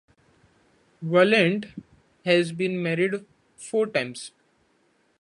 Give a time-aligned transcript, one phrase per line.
[1.03, 1.67] Vaillant
[2.25, 3.23] has been married
[3.55, 4.31] four times.